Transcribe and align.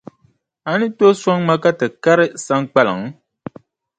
A 0.69 0.71
ni 0.79 0.87
tooi 0.97 1.17
sɔŋ 1.21 1.39
ma 1.47 1.55
ka 1.63 1.71
ti 1.79 1.87
kari 2.03 2.25
Saŋkpaliŋ? 2.45 2.99